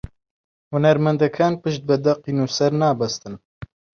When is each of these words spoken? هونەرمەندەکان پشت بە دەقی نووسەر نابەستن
هونەرمەندەکان 0.71 1.53
پشت 1.61 1.81
بە 1.87 1.95
دەقی 2.05 2.33
نووسەر 2.37 2.71
نابەستن 2.81 3.33